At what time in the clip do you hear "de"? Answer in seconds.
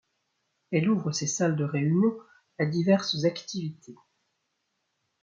1.55-1.63